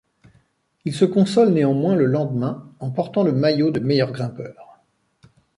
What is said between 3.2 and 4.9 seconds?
le maillot de meilleur grimpeur.